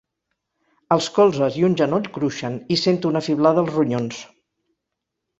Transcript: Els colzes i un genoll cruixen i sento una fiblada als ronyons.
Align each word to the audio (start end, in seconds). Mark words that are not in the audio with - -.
Els 0.93 1.09
colzes 1.17 1.57
i 1.63 1.65
un 1.67 1.75
genoll 1.81 2.07
cruixen 2.15 2.55
i 2.75 2.77
sento 2.83 3.11
una 3.11 3.21
fiblada 3.27 3.61
als 3.65 3.75
ronyons. 3.77 4.23